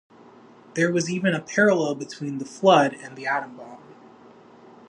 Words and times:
There 0.73 0.91
was 0.91 1.11
even 1.11 1.35
a 1.35 1.43
parallel 1.43 1.93
between 1.93 2.39
the 2.39 2.45
flood 2.45 2.95
and 3.03 3.15
the 3.15 3.27
atom 3.27 3.55
bomb. 3.57 3.83